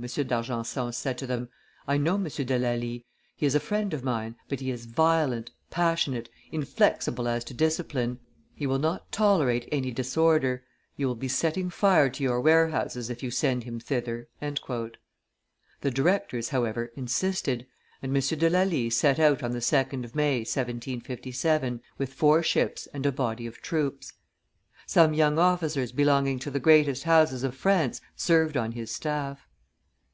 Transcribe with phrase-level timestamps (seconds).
[0.00, 1.48] d'Argenson said to them;
[1.86, 2.24] "I know M.
[2.24, 3.04] de Lally;
[3.36, 8.18] he is a friend of mine, but he is violent, passionate, inflexible as to discipline;
[8.54, 10.64] he will not tolerate any disorder;
[10.96, 14.96] you will be setting fire to your warehouses, if you send him thither." The
[15.90, 17.66] directors, however, insisted,
[18.00, 18.38] and M.
[18.38, 23.12] de Lally set out on the 2d of May, 1757, with four ships and a
[23.12, 24.14] body of troops.
[24.86, 29.46] Some young officers belonging to the greatest houses of France served on his staff.